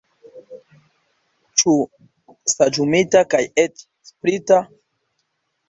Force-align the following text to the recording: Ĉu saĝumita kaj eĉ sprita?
Ĉu 1.61 1.75
saĝumita 2.55 3.23
kaj 3.37 3.43
eĉ 3.67 3.87
sprita? 4.13 4.61